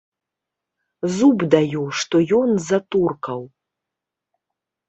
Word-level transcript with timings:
Зуб 1.17 1.43
даю, 1.55 1.83
што 1.99 2.15
ён 2.39 2.49
за 2.69 2.77
туркаў! 2.97 3.41